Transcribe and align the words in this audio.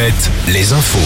Alouette, 0.00 0.30
les 0.48 0.72
infos. 0.72 0.98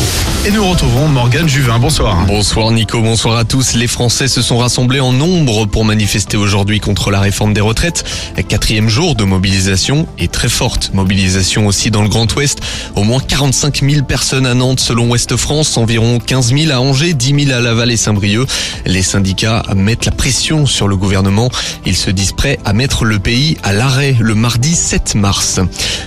Et 0.46 0.52
nous 0.52 0.64
retrouvons 0.64 1.08
Morgane 1.08 1.48
Juvin. 1.48 1.79
Bonsoir. 1.80 2.26
Bonsoir 2.26 2.71
Nico, 2.71 3.00
bonsoir 3.00 3.37
à 3.37 3.44
tous. 3.44 3.74
Les 3.74 3.88
Français 3.88 4.28
se 4.28 4.40
sont 4.40 4.58
rassemblés 4.58 5.01
en 5.01 5.12
nombre 5.12 5.67
pour 5.67 5.85
manifester 5.85 6.37
aujourd'hui 6.37 6.78
contre 6.78 7.10
la 7.10 7.19
réforme 7.19 7.54
des 7.54 7.60
retraites. 7.60 8.04
Quatrième 8.46 8.88
jour 8.88 9.17
de 9.17 9.24
mobilisation 9.24 10.06
et 10.19 10.28
très 10.28 10.49
forte 10.49 10.92
mobilisation 10.94 11.67
aussi 11.67 11.90
dans 11.90 12.03
le 12.03 12.08
Grand 12.08 12.33
Ouest. 12.37 12.60
Au 12.94 13.03
moins 13.03 13.21
45 13.21 13.80
000 13.83 14.04
personnes 14.04 14.46
à 14.46 14.54
Nantes 14.54 14.80
selon 14.80 15.11
Ouest 15.11 15.35
France, 15.37 15.76
environ 15.76 16.20
15 16.20 16.55
000 16.55 16.73
à 16.73 16.80
Angers, 16.80 17.15
10 17.15 17.47
000 17.47 17.59
à 17.59 17.61
Laval 17.61 17.91
et 17.91 17.97
Saint-Brieuc. 17.97 18.47
Les 18.87 19.02
syndicats 19.02 19.65
mettent 19.74 20.06
la 20.06 20.12
pression 20.12 20.66
sur 20.66 20.87
le 20.87 20.97
gouvernement. 20.97 21.51
Ils 21.84 21.97
se 21.97 22.11
disent 22.11 22.33
prêts 22.33 22.61
à 22.65 22.73
mettre 22.73 23.05
le 23.05 23.19
pays 23.19 23.56
à 23.65 23.73
l'arrêt 23.73 24.15
le 24.20 24.34
mardi 24.34 24.74
7 24.74 25.16
mars. 25.16 25.59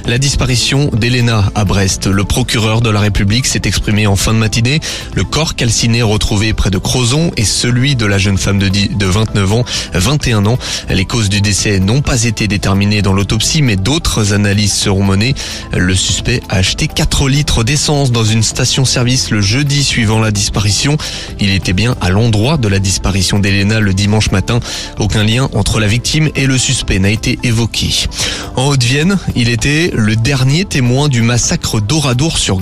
La 0.05 0.19
disparition 0.19 0.89
d'Elena 0.93 1.51
à 1.55 1.65
Brest. 1.65 2.07
Le 2.07 2.23
procureur 2.23 2.76
de 2.81 2.89
la 2.89 2.99
République 2.99 3.45
s'est 3.45 3.61
exprimé 3.65 4.07
en 4.07 4.15
fin 4.15 4.33
de 4.33 4.39
matinée. 4.39 4.79
Le 5.13 5.23
corps 5.23 5.55
calciné 5.55 6.01
retrouvé 6.01 6.53
près 6.53 6.69
de 6.69 6.77
Crozon 6.77 7.31
est 7.37 7.45
celui 7.45 7.95
de 7.95 8.05
la 8.05 8.17
jeune 8.17 8.37
femme 8.37 8.59
de, 8.59 8.67
10 8.67 8.97
de 8.97 9.05
29 9.05 9.53
ans, 9.53 9.65
21 9.93 10.45
ans. 10.45 10.57
Les 10.89 11.05
causes 11.05 11.29
du 11.29 11.41
décès 11.41 11.79
n'ont 11.79 12.01
pas 12.01 12.23
été 12.23 12.47
déterminées 12.47 13.01
dans 13.01 13.13
l'autopsie, 13.13 13.61
mais 13.61 13.75
d'autres 13.75 14.33
analyses 14.33 14.73
seront 14.73 15.03
menées. 15.03 15.35
Le 15.75 15.95
suspect 15.95 16.41
a 16.49 16.57
acheté 16.57 16.87
4 16.87 17.29
litres 17.29 17.63
d'essence 17.63 18.11
dans 18.11 18.23
une 18.23 18.43
station-service 18.43 19.31
le 19.31 19.41
jeudi 19.41 19.83
suivant 19.83 20.19
la 20.19 20.31
disparition. 20.31 20.97
Il 21.39 21.51
était 21.51 21.73
bien 21.73 21.95
à 22.01 22.09
l'endroit 22.09 22.57
de 22.57 22.67
la 22.67 22.79
disparition 22.79 23.39
d'Elena 23.39 23.79
le 23.79 23.93
dimanche 23.93 24.31
matin. 24.31 24.59
Aucun 24.99 25.23
lien 25.23 25.49
entre 25.53 25.79
la 25.79 25.87
victime 25.87 26.29
et 26.35 26.45
le 26.45 26.57
suspect 26.57 26.99
n'a 26.99 27.09
été 27.09 27.39
évoqué. 27.43 28.07
En 28.55 28.67
Haute-Vienne, 28.67 29.17
il 29.35 29.49
était 29.49 29.91
le 29.93 30.15
dernier 30.15 30.65
témoin 30.65 31.09
du 31.09 31.21
massacre 31.21 31.79
d'Oradour 31.79 32.37
sur 32.37 32.59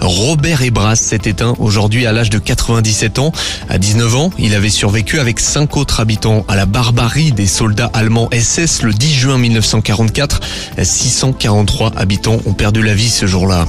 Robert 0.00 0.62
Ebras 0.62 0.96
s'est 0.96 1.20
éteint 1.24 1.54
aujourd'hui 1.58 2.06
à 2.06 2.12
l'âge 2.12 2.30
de 2.30 2.38
97 2.38 3.18
ans. 3.18 3.32
À 3.68 3.78
19 3.78 4.14
ans, 4.16 4.30
il 4.38 4.54
avait 4.54 4.68
survécu 4.68 5.18
avec 5.20 5.40
cinq 5.40 5.76
autres 5.76 6.00
habitants 6.00 6.44
à 6.48 6.56
la 6.56 6.66
barbarie 6.66 7.32
des 7.32 7.46
soldats 7.46 7.90
allemands 7.94 8.28
SS 8.32 8.82
le 8.82 8.92
10 8.92 9.14
juin 9.14 9.38
1944. 9.38 10.40
643 10.82 11.92
habitants 11.96 12.38
ont 12.46 12.52
perdu 12.52 12.82
la 12.82 12.94
vie 12.94 13.08
ce 13.08 13.26
jour-là. 13.26 13.66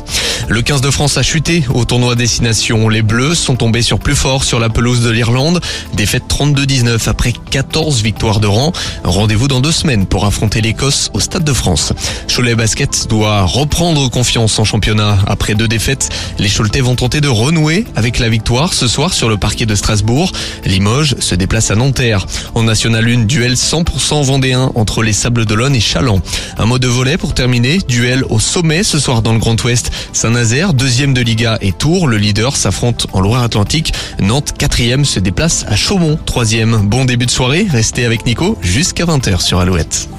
Le 0.50 0.62
15 0.62 0.82
de 0.82 0.92
France 0.92 1.18
a 1.18 1.24
chuté 1.24 1.64
au 1.74 1.86
tournoi 1.86 2.16
Destination. 2.16 2.90
Les 2.90 3.02
Bleus 3.02 3.36
sont 3.36 3.56
tombés 3.56 3.82
sur 3.82 4.00
plus 4.00 4.16
fort 4.16 4.44
sur 4.44 4.60
la 4.60 4.70
pelouse 4.70 5.02
de 5.02 5.10
l'Irlande. 5.10 5.62
Défaite 5.94 6.24
32-19 6.28 7.08
après 7.08 7.34
14 7.52 8.02
victoires 8.02 8.40
de 8.40 8.48
rang. 8.48 8.74
Rendez-vous 9.04 9.48
dans 9.48 9.62
deux 9.62 9.72
semaines 9.72 10.06
pour 10.06 10.26
affronter 10.26 10.62
l'Écosse 10.62 11.10
au 11.14 11.20
Stade 11.20 11.44
de 11.44 11.54
France. 11.54 11.94
Cholet 12.34 12.56
Basket 12.56 13.08
doit 13.10 13.44
reprendre 13.44 14.10
confiance 14.10 14.60
en 14.60 14.66
championnat. 14.66 15.18
Après 15.54 15.60
deux 15.60 15.68
défaites, 15.68 16.10
les 16.40 16.50
Choletais 16.50 16.82
vont 16.82 16.96
tenter 16.96 17.22
de 17.22 17.28
renouer 17.28 17.86
avec 17.96 18.18
la 18.18 18.28
victoire 18.28 18.74
ce 18.74 18.88
soir 18.88 19.14
sur 19.14 19.30
le 19.30 19.38
parquet 19.38 19.68
de 19.68 19.76
Strasbourg. 19.76 20.32
Limoges 20.66 21.14
se 21.20 21.36
déplace 21.36 21.70
à 21.70 21.76
Nanterre. 21.76 22.26
En 22.56 22.64
National 22.64 23.08
1, 23.08 23.26
duel 23.26 23.54
100% 23.54 24.24
vendéen 24.24 24.72
entre 24.74 25.04
les 25.04 25.14
Sables 25.14 25.46
d'Olonne 25.46 25.76
et 25.76 25.80
Chaland. 25.80 26.24
Un 26.58 26.66
mot 26.66 26.80
de 26.80 26.88
volet 26.88 27.18
pour 27.18 27.36
terminer. 27.36 27.78
Duel 27.88 28.24
au 28.32 28.40
sommet 28.40 28.82
ce 28.82 28.98
soir 28.98 29.22
dans 29.22 29.34
le 29.34 29.38
Grand 29.38 29.64
Ouest. 29.64 29.92
Saint-Nazaire, 30.12 30.74
deuxième 30.74 31.14
de 31.14 31.22
Liga 31.22 31.60
et 31.62 31.72
Tours, 31.72 32.08
le 32.08 32.18
leader 32.18 32.56
s'affronte 32.56 33.06
en 33.14 33.22
Loire-Atlantique. 33.22 33.94
Nantes, 34.20 34.54
quatrième, 34.58 35.06
se 35.06 35.20
déplace 35.20 35.66
à 35.68 35.76
Chaumont, 35.76 36.18
troisième. 36.26 36.88
Bon 36.88 37.06
début 37.06 37.28
de 37.28 37.32
soirée, 37.32 37.68
restez 37.70 38.06
avec 38.06 38.26
Nico 38.26 38.58
jusqu'à 38.64 39.06
20h 39.06 39.40
sur 39.40 39.60
Alouette. 39.60 40.10